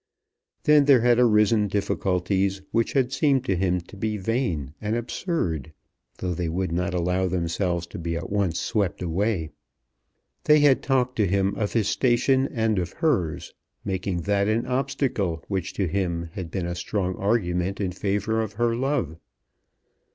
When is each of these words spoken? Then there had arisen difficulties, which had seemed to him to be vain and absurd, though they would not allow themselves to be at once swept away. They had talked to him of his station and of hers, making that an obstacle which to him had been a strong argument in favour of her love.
Then 0.63 0.85
there 0.85 1.01
had 1.01 1.19
arisen 1.19 1.67
difficulties, 1.67 2.63
which 2.71 2.93
had 2.93 3.13
seemed 3.13 3.45
to 3.45 3.55
him 3.55 3.79
to 3.81 3.95
be 3.95 4.17
vain 4.17 4.73
and 4.81 4.95
absurd, 4.95 5.73
though 6.17 6.33
they 6.33 6.49
would 6.49 6.71
not 6.71 6.95
allow 6.95 7.27
themselves 7.27 7.85
to 7.85 7.99
be 7.99 8.17
at 8.17 8.31
once 8.31 8.59
swept 8.59 9.03
away. 9.03 9.51
They 10.45 10.61
had 10.61 10.81
talked 10.81 11.17
to 11.17 11.27
him 11.27 11.53
of 11.55 11.73
his 11.73 11.87
station 11.87 12.47
and 12.51 12.79
of 12.79 12.93
hers, 12.93 13.53
making 13.85 14.21
that 14.23 14.47
an 14.47 14.65
obstacle 14.65 15.43
which 15.47 15.71
to 15.73 15.87
him 15.87 16.31
had 16.33 16.49
been 16.49 16.65
a 16.65 16.73
strong 16.73 17.15
argument 17.17 17.79
in 17.79 17.91
favour 17.91 18.41
of 18.41 18.53
her 18.53 18.75
love. 18.75 19.17